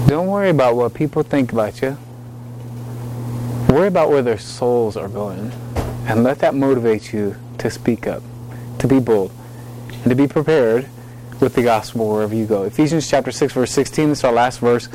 [0.07, 1.95] Don't worry about what people think about you.
[3.69, 5.51] Worry about where their souls are going.
[6.07, 8.23] And let that motivate you to speak up,
[8.79, 9.31] to be bold,
[9.91, 10.89] and to be prepared
[11.39, 12.63] with the gospel wherever you go.
[12.63, 14.89] Ephesians chapter 6, verse 16, this is our last verse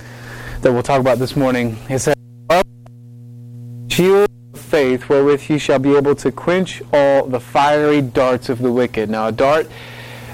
[0.63, 1.79] that we'll talk about this morning.
[1.89, 2.17] It says,
[3.89, 8.59] Shield of faith wherewith you shall be able to quench all the fiery darts of
[8.59, 9.09] the wicked.
[9.09, 9.71] Now, a dart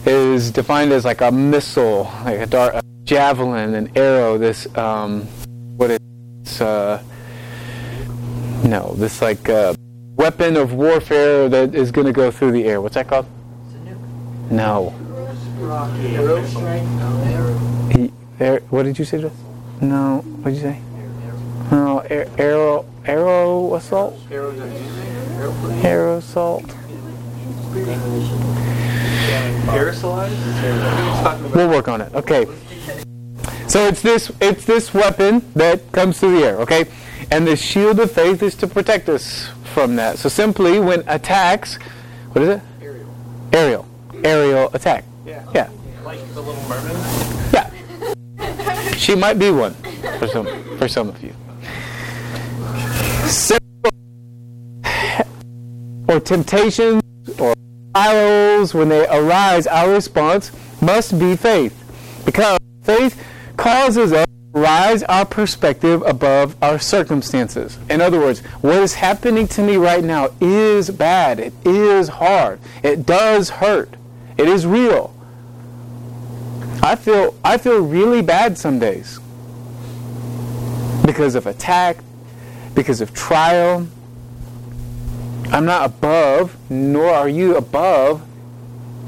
[0.06, 4.38] is defined as like a missile, like a dart, a javelin, an arrow.
[4.38, 5.22] This um,
[5.76, 7.02] what is uh,
[8.64, 9.74] no, this like uh,
[10.16, 12.80] weapon of warfare that is going to go through the air.
[12.80, 13.26] What's that called?
[14.50, 14.90] No.
[17.90, 19.20] He, air, what did you say?
[19.20, 19.30] To?
[19.80, 20.22] No.
[20.42, 20.80] What did you say?
[21.70, 22.00] No.
[22.10, 22.84] Air, arrow.
[23.06, 24.18] Arrow assault.
[25.82, 26.64] Arrow assault.
[29.70, 31.54] Aerosolized?
[31.54, 32.12] We'll work on it.
[32.14, 32.46] Okay.
[33.68, 36.86] So it's this it's this weapon that comes through the air, okay?
[37.30, 40.18] And the shield of faith is to protect us from that.
[40.18, 41.78] So simply when attacks
[42.32, 42.60] what is it?
[42.80, 43.06] Aerial.
[43.52, 43.86] Aerial.
[44.24, 45.04] Aerial attack.
[45.24, 45.44] Yeah.
[45.54, 45.70] Yeah.
[46.04, 46.96] Like the Little Mermaid?
[47.52, 48.92] Yeah.
[48.94, 49.74] She might be one
[50.18, 51.34] for some for some of you.
[56.08, 57.02] Or temptations
[57.38, 57.54] or
[57.94, 61.76] trials when they arise, our response must be faith.
[62.24, 63.22] Because faith
[63.56, 67.78] causes us to rise our perspective above our circumstances.
[67.88, 71.40] In other words, what is happening to me right now is bad.
[71.40, 72.60] It is hard.
[72.82, 73.94] It does hurt.
[74.36, 75.14] It is real.
[76.82, 79.18] I feel I feel really bad some days.
[81.04, 81.98] Because of attack,
[82.74, 83.86] because of trial.
[85.52, 88.22] I'm not above, nor are you above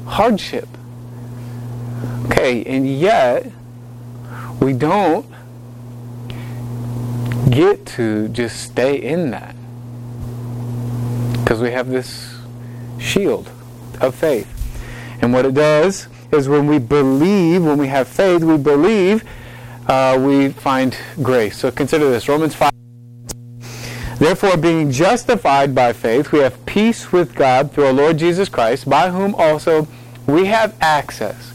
[0.05, 0.67] hardship.
[2.25, 3.49] Okay, and yet
[4.59, 5.25] we don't
[7.49, 9.55] get to just stay in that.
[11.39, 12.35] Because we have this
[12.99, 13.49] shield
[14.01, 14.49] of faith.
[15.21, 19.23] And what it does is when we believe, when we have faith, we believe,
[19.87, 21.57] uh, we find grace.
[21.57, 22.72] So consider this Romans 5.
[24.23, 28.89] Therefore, being justified by faith, we have peace with God through our Lord Jesus Christ,
[28.89, 29.85] by whom also
[30.27, 31.53] we have access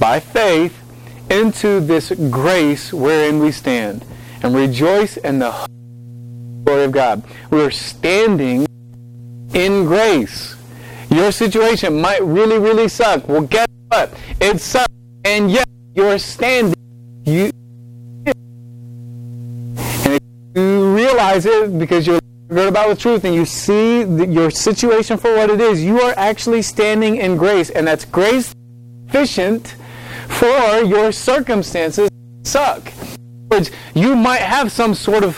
[0.00, 0.74] by faith
[1.30, 4.02] into this grace wherein we stand
[4.42, 5.50] and rejoice in the
[6.64, 7.22] glory of God.
[7.50, 8.66] We are standing
[9.52, 10.56] in grace.
[11.10, 13.28] Your situation might really, really suck.
[13.28, 14.10] Well, guess what?
[14.40, 14.90] It sucks.
[15.26, 16.72] And yet, you're standing.
[17.26, 17.50] You,
[18.24, 20.22] and if
[20.54, 25.16] you realize it because you're good about the truth and you see the, your situation
[25.18, 27.70] for what it is, you are actually standing in grace.
[27.70, 28.54] And that's grace
[29.08, 29.74] sufficient
[30.28, 32.08] for your circumstances
[32.44, 32.92] suck.
[33.50, 35.36] Words, you might have some sort of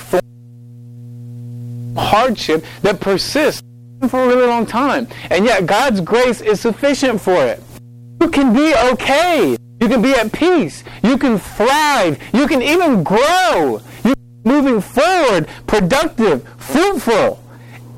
[1.97, 3.63] hardship that persists
[4.09, 5.09] for a really long time.
[5.31, 7.63] And yet God's grace is sufficient for it.
[8.21, 9.57] You can be okay.
[9.81, 10.85] You can be at peace.
[11.03, 12.21] You can thrive.
[12.33, 13.81] You can even grow.
[14.49, 17.43] Moving forward, productive, fruitful,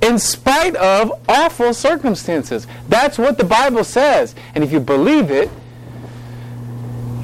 [0.02, 2.66] in spite of awful circumstances.
[2.88, 4.34] That's what the Bible says.
[4.54, 5.48] And if you believe it,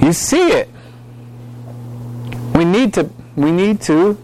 [0.00, 0.68] you see it.
[2.54, 4.16] We need to we need to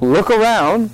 [0.00, 0.90] look around.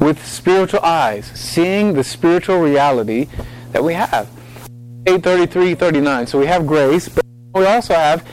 [0.00, 3.28] With spiritual eyes, seeing the spiritual reality
[3.72, 4.28] that we have.
[5.06, 6.26] 833, 39.
[6.26, 7.24] So we have grace, but
[7.54, 8.26] we also have,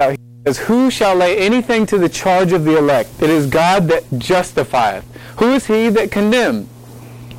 [0.00, 0.16] uh,
[0.54, 3.22] says, Who shall lay anything to the charge of the elect?
[3.22, 5.04] It is God that justifieth.
[5.38, 6.68] Who is he that condemned?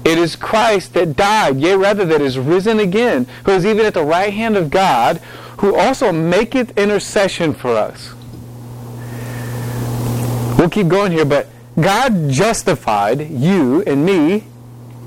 [0.05, 3.93] It is Christ that died, yea, rather that is risen again, who is even at
[3.93, 5.17] the right hand of God,
[5.57, 8.13] who also maketh intercession for us.
[10.57, 11.47] We'll keep going here, but
[11.79, 14.43] God justified you and me,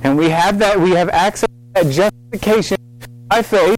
[0.02, 2.76] and we have that, we have access to that justification
[3.28, 3.76] by faith.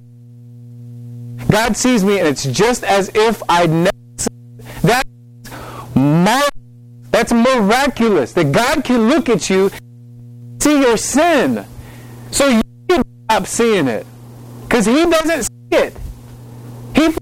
[1.51, 3.94] God sees me, and it's just as if I never
[5.95, 9.71] That's miraculous that God can look at you
[10.61, 11.65] see your sin.
[12.31, 14.07] So you can stop seeing it.
[14.63, 15.97] Because he doesn't see it.
[16.95, 17.15] He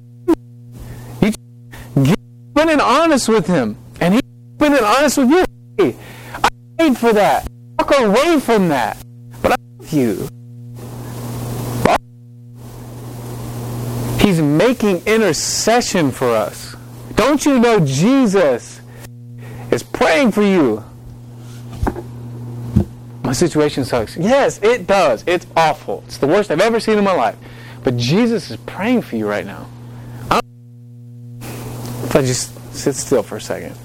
[1.96, 2.14] you
[2.56, 3.76] open and honest with him.
[4.00, 4.22] And he's
[4.60, 5.44] and honest with you.
[5.76, 5.96] Hey,
[6.34, 6.48] I
[6.78, 7.48] paid for that.
[7.78, 8.96] Walk away from that.
[9.42, 10.28] But I love you.
[14.20, 16.71] He's making intercession for us.
[17.24, 18.80] Don't you know Jesus
[19.70, 20.82] is praying for you?
[23.22, 24.16] My situation sucks.
[24.16, 25.22] Yes, it does.
[25.24, 26.02] It's awful.
[26.08, 27.36] It's the worst I've ever seen in my life.
[27.84, 29.68] But Jesus is praying for you right now.
[31.42, 33.76] If I just sit still for a second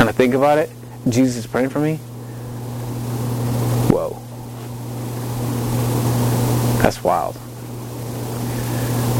[0.00, 0.70] and I think about it,
[1.08, 1.98] Jesus is praying for me.
[3.94, 4.20] Whoa.
[6.82, 7.36] That's wild.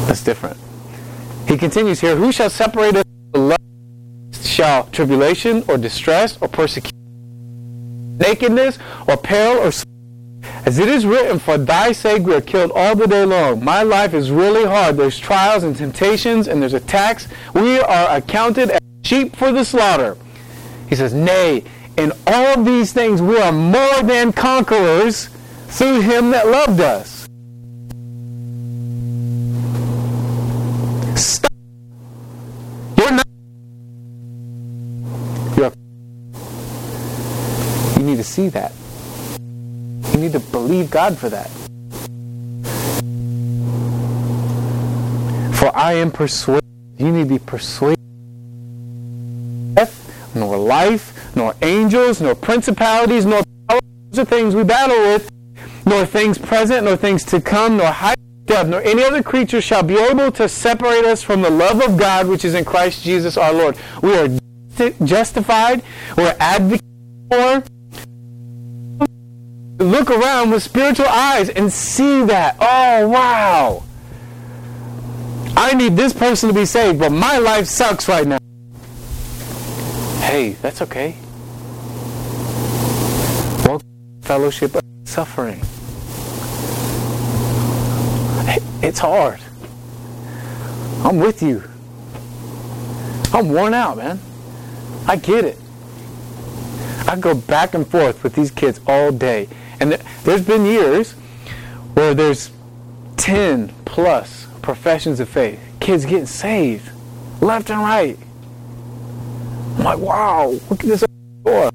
[0.09, 0.64] That's different.
[1.47, 4.45] He continues here, Who shall separate us from the love?
[4.45, 6.95] Shall tribulation or distress or persecution?
[8.19, 8.79] nakedness
[9.09, 9.73] or peril or
[10.67, 13.63] as it is written, for thy sake we are killed all the day long.
[13.63, 14.97] My life is really hard.
[14.97, 17.29] There's trials and temptations and there's attacks.
[17.55, 20.17] We are accounted as sheep for the slaughter.
[20.89, 21.65] He says, Nay,
[21.97, 25.29] in all these things we are more than conquerors
[25.69, 27.14] through him that loved us.
[31.17, 31.53] Stop.
[32.99, 33.27] You're not.
[35.57, 35.73] You're
[37.97, 38.73] you need to see that.
[40.13, 41.49] You need to believe God for that.
[45.57, 46.65] For I am persuaded.
[46.99, 47.99] You need to be persuaded.
[49.75, 55.31] Death, nor life, nor angels, nor principalities, nor powers are things we battle with,
[55.87, 59.83] nor things present, nor things to come, nor height, depth, nor any other creature shall
[59.83, 63.37] be able to separate us from the love of God which is in Christ Jesus
[63.37, 63.77] our Lord.
[64.03, 64.29] We are
[65.05, 65.83] justified.
[66.17, 66.83] We're advocated
[67.31, 67.65] for
[69.79, 72.57] look around with spiritual eyes and see that.
[72.61, 73.83] Oh, wow.
[75.57, 78.39] I need this person to be saved, but my life sucks right now.
[80.21, 81.17] Hey, that's okay.
[83.67, 83.89] Welcome
[84.23, 85.61] fellowship of suffering.
[88.85, 89.41] It's hard.
[91.05, 91.63] I'm with you.
[93.33, 94.21] I'm worn out, man.
[95.07, 95.59] I get it.
[97.09, 99.49] I go back and forth with these kids all day.
[99.81, 99.93] And
[100.25, 101.13] there's been years
[101.95, 102.51] where there's
[103.17, 105.59] 10 plus professions of faith.
[105.81, 106.91] Kids getting saved
[107.41, 108.19] left and right.
[109.79, 111.05] I'm like, wow, look at this
[111.43, 111.71] door.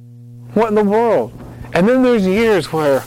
[0.53, 1.34] What in the world?
[1.74, 3.03] And then there's years where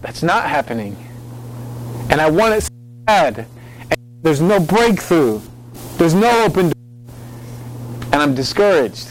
[0.00, 0.96] that's not happening.
[2.14, 2.70] And I want it so
[3.06, 3.38] bad.
[3.90, 5.40] And there's no breakthrough.
[5.96, 7.12] There's no open door.
[8.12, 9.10] And I'm discouraged.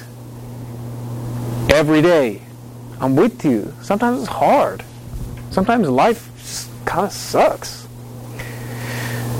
[1.69, 2.41] Every day.
[3.01, 3.73] I'm with you.
[3.81, 4.85] Sometimes it's hard.
[5.51, 7.89] Sometimes life kind of sucks.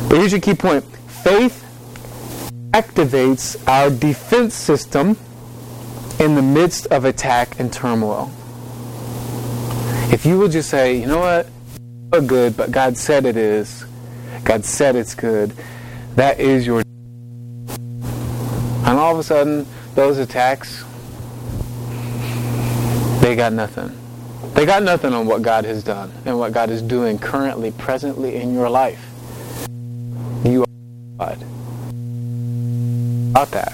[0.10, 0.84] But here's your key point
[1.24, 1.64] faith
[2.72, 5.18] activates our defense system
[6.20, 8.30] in the midst of attack and turmoil.
[10.12, 11.48] If you will just say, you know what,
[12.22, 13.86] good, but God said it is,
[14.44, 15.54] God said it's good,
[16.16, 16.82] that is your.
[18.86, 20.84] And all of a sudden, those attacks,
[23.22, 23.92] they got nothing.
[24.54, 28.36] They got nothing on what God has done and what God is doing currently, presently
[28.36, 29.04] in your life.
[30.46, 30.64] You
[31.20, 31.44] are God.
[33.32, 33.74] About that.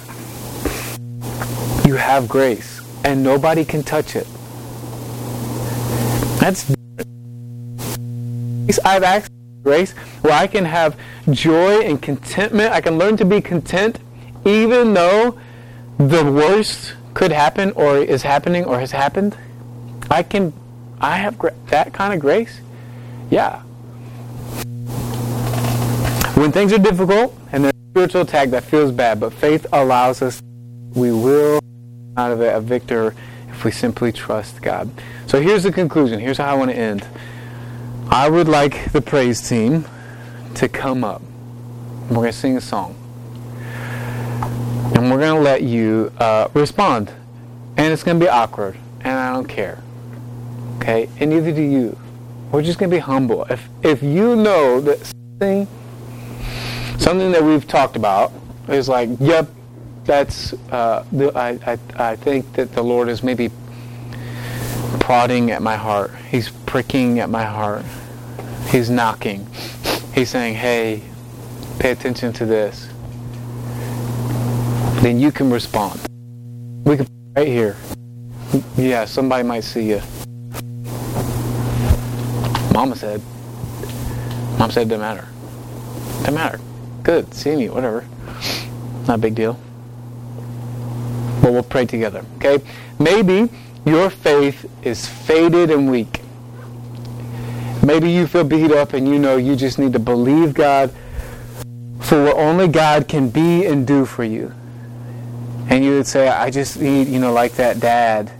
[1.85, 4.27] You have grace, and nobody can touch it.
[6.39, 6.78] That's
[8.77, 10.95] I've access to grace where I can have
[11.31, 12.71] joy and contentment.
[12.71, 13.97] I can learn to be content
[14.45, 15.39] even though
[15.97, 19.35] the worst could happen or is happening or has happened.
[20.11, 20.53] I can,
[21.01, 22.61] I have gra- that kind of grace.
[23.31, 23.61] Yeah.
[26.35, 30.21] When things are difficult and there's a spiritual attack that feels bad, but faith allows
[30.21, 30.41] us,
[30.93, 31.59] we will
[32.17, 33.15] out of it a victor
[33.49, 34.89] if we simply trust God.
[35.27, 36.19] So here's the conclusion.
[36.19, 37.05] Here's how I want to end.
[38.11, 39.85] I would like the praise team
[40.55, 41.21] to come up.
[42.09, 42.95] We're going to sing a song.
[44.95, 47.13] And we're going to let you uh, respond.
[47.77, 48.77] And it's going to be awkward.
[49.01, 49.83] And I don't care.
[50.77, 51.07] Okay?
[51.19, 51.95] And neither do you.
[52.51, 53.43] We're just going to be humble.
[53.43, 55.67] If, if you know that something,
[56.97, 58.31] something that we've talked about
[58.67, 59.47] is like, yep,
[60.05, 61.05] that's, uh,
[61.35, 63.51] I, I, I think that the Lord is maybe
[65.09, 66.11] prodding at my heart.
[66.29, 67.83] He's pricking at my heart.
[68.69, 69.47] He's knocking.
[70.13, 71.01] He's saying, hey,
[71.79, 72.87] pay attention to this.
[75.01, 75.99] Then you can respond.
[76.85, 77.75] We can right here.
[78.77, 80.01] Yeah, somebody might see you.
[82.71, 83.19] Mama said.
[84.59, 85.27] Mom said it doesn't matter.
[86.19, 86.59] Doesn't matter.
[87.01, 88.05] Good, seeing you, whatever.
[89.07, 89.59] Not a big deal.
[91.41, 92.63] But we'll pray together, okay?
[92.99, 93.49] Maybe
[93.89, 96.21] your faith is faded and weak.
[97.83, 100.93] Maybe you feel beat up and you know you just need to believe God
[102.01, 104.53] for what only God can be and do for you.
[105.69, 108.31] And you would say, I just need, you know, like that dad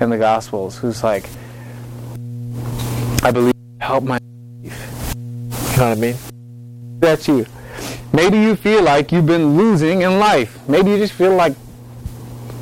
[0.00, 1.28] in the Gospels who's like,
[3.22, 4.20] I believe, help my
[4.60, 5.14] belief.
[5.14, 6.16] You know what I mean?
[7.00, 7.46] That's you.
[8.12, 10.56] Maybe you feel like you've been losing in life.
[10.68, 11.56] Maybe you just feel like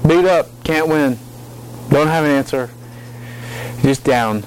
[0.06, 1.18] beat up, can't win,
[1.92, 2.70] don't have an answer,
[3.82, 4.44] just down.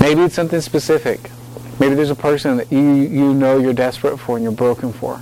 [0.00, 1.30] Maybe it's something specific.
[1.78, 5.20] Maybe there's a person that you, you know you're desperate for and you're broken for.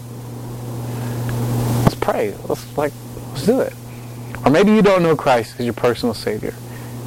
[1.82, 2.34] Let's pray.
[2.49, 2.93] Let's like
[3.30, 3.74] let's do it.
[4.45, 6.55] Or maybe you don't know Christ as your personal Savior.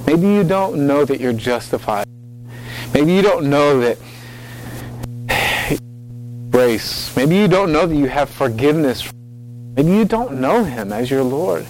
[0.07, 2.05] Maybe you don't know that you're justified.
[2.93, 3.97] Maybe you don't know that
[6.51, 7.15] grace.
[7.15, 9.11] Maybe you don't know that you have forgiveness.
[9.75, 11.65] Maybe you don't know Him as your Lord.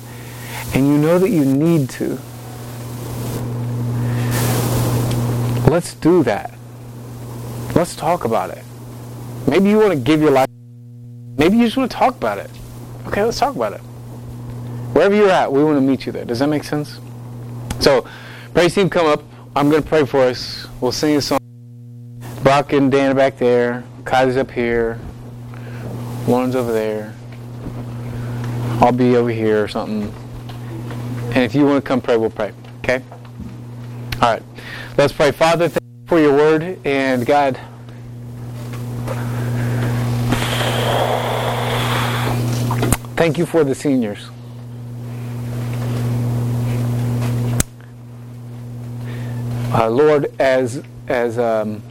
[0.76, 2.19] And you know that you need to.
[5.71, 6.53] Let's do that.
[7.73, 8.63] Let's talk about it.
[9.47, 10.47] Maybe you want to give your life.
[11.38, 12.49] Maybe you just want to talk about it.
[13.07, 13.80] Okay, let's talk about it.
[14.93, 16.26] Wherever you're at, we want to meet you there.
[16.26, 16.99] Does that make sense?
[17.80, 18.05] So,
[18.53, 19.23] praise team, come up.
[19.55, 20.67] I'm going to pray for us.
[20.82, 21.39] We'll sing a song.
[22.43, 23.84] Brock and Dan are back there.
[24.03, 24.99] Kylie's up here.
[26.28, 27.15] Lauren's over there.
[28.82, 30.13] I'll be over here or something.
[31.36, 32.53] And if you want to come pray, we'll pray.
[32.79, 33.03] Okay?
[34.21, 34.43] All right.
[34.97, 35.33] Let's pray.
[35.33, 36.79] Father, thank you for your word.
[36.86, 37.59] And God,
[43.17, 44.29] thank you for the seniors.
[49.73, 51.83] Uh, Lord, as as um,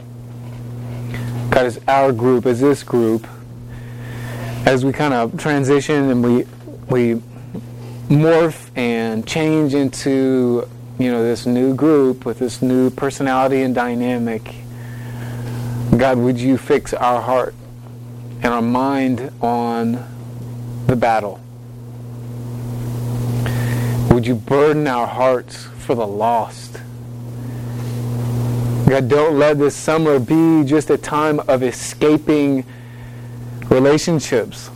[1.51, 3.27] God, as our group, as this group,
[4.65, 6.47] as we kind of transition and we
[6.89, 7.21] we
[8.09, 14.55] morph and change into you know this new group with this new personality and dynamic.
[15.97, 17.55] God would you fix our heart
[18.41, 20.05] and our mind on
[20.87, 21.39] the battle?
[24.11, 26.79] Would you burden our hearts for the lost?
[28.87, 32.63] God don't let this summer be just a time of escaping
[33.69, 34.69] relationships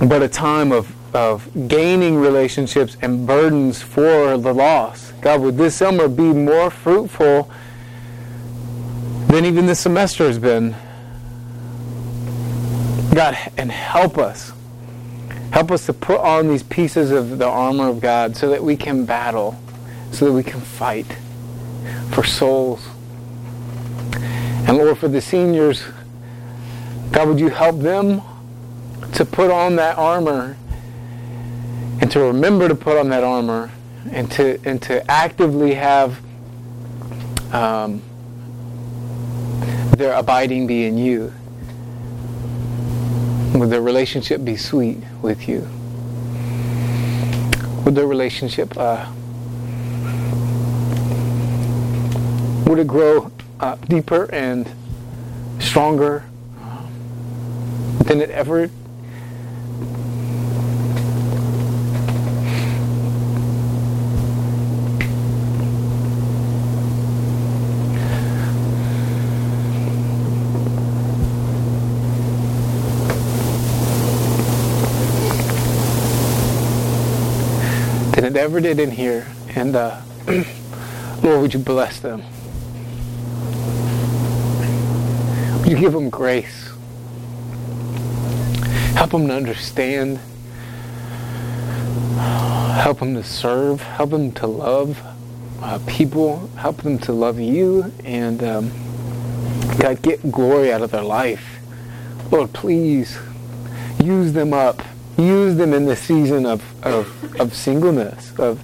[0.00, 5.12] but a time of of gaining relationships and burdens for the lost.
[5.20, 7.50] God, would this summer be more fruitful
[9.28, 10.74] than even this semester has been?
[13.14, 14.52] God, and help us.
[15.52, 18.76] Help us to put on these pieces of the armor of God so that we
[18.76, 19.60] can battle,
[20.12, 21.06] so that we can fight
[22.12, 22.86] for souls.
[24.66, 25.82] And Lord, for the seniors,
[27.10, 28.22] God, would you help them
[29.14, 30.56] to put on that armor
[32.00, 33.70] and to remember to put on that armor
[34.10, 36.18] and to and to actively have
[37.52, 38.02] um,
[39.96, 41.32] their abiding be in you.
[43.54, 45.68] Would their relationship be sweet with you?
[47.84, 49.10] Would their relationship uh,
[52.66, 54.70] would it grow uh, deeper and
[55.58, 56.24] stronger
[58.04, 58.70] than it ever
[78.30, 79.26] than it ever did in here.
[79.54, 80.00] And uh,
[81.22, 82.22] Lord, would you bless them?
[85.60, 86.70] Would you give them grace?
[88.94, 90.20] Help them to understand
[92.80, 95.02] help them to serve, help them to love
[95.60, 98.70] uh, people, help them to love you, and um,
[99.78, 101.58] God, get glory out of their life.
[102.30, 103.18] Lord, please
[104.02, 104.82] use them up.
[105.20, 108.60] Use them in the season of, of, of singleness, of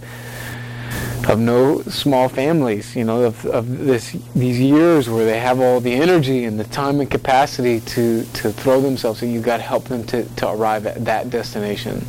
[1.28, 5.80] of no small families, you know, of, of this these years where they have all
[5.80, 9.20] the energy and the time and capacity to, to throw themselves.
[9.20, 12.06] So you got to help them to, to arrive at that destination.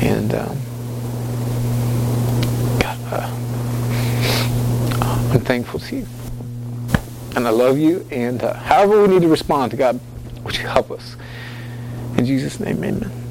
[0.00, 0.58] And um,
[2.80, 3.30] God, uh,
[5.32, 6.06] I'm thankful to you,
[7.36, 8.06] and I love you.
[8.10, 10.00] And uh, however we need to respond to God,
[10.44, 11.16] would you help us?
[12.16, 13.23] In Jesus' name, Amen.